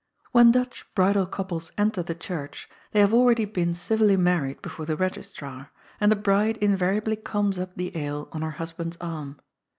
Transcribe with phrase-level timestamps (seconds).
[0.31, 3.17] When Dutch bridal couples enter the church, they gl2 GOD'S POOL.
[3.19, 7.95] liave already been civilly married before the registrar, and the bride invariably comes np the
[7.95, 9.39] aisle on her husband's arm.